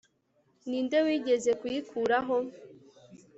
ni 0.67 0.79
nde 0.85 0.99
wigeze 1.05 1.51
kuyikuraho 1.59 2.35